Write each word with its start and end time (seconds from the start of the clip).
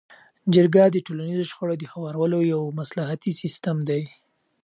جرګه 0.53 0.83
د 0.91 0.97
ټولنیزو 1.05 1.49
شخړو 1.51 1.75
د 1.79 1.83
هوارولو 1.93 2.37
یو 2.53 2.61
مصلحتي 2.79 3.31
سیستم 3.41 3.77
دی. 3.89 4.03